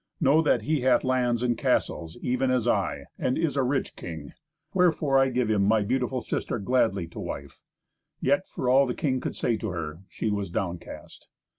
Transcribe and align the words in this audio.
Know 0.19 0.41
that 0.41 0.63
he 0.63 0.81
hath 0.81 1.03
lands 1.03 1.43
and 1.43 1.55
castles 1.55 2.17
even 2.23 2.49
as 2.49 2.67
I, 2.67 3.05
and 3.19 3.37
is 3.37 3.55
a 3.55 3.61
rich 3.61 3.95
king; 3.95 4.33
wherefore 4.73 5.19
I 5.19 5.29
give 5.29 5.47
him 5.51 5.61
my 5.63 5.83
beautiful 5.83 6.21
sister 6.21 6.57
gladly 6.57 7.05
to 7.09 7.19
wife." 7.19 7.61
Yet, 8.19 8.47
for 8.47 8.67
all 8.67 8.87
the 8.87 8.95
king 8.95 9.19
could 9.19 9.35
say 9.35 9.57
to 9.57 9.69
her, 9.69 9.99
she 10.09 10.31
was 10.31 10.49
downcast. 10.49 11.27